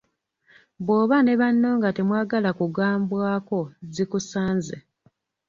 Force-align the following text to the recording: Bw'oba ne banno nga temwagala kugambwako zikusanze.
Bw'oba 0.85 1.17
ne 1.23 1.33
banno 1.41 1.69
nga 1.77 1.89
temwagala 1.97 2.49
kugambwako 2.59 3.59
zikusanze. 3.93 4.77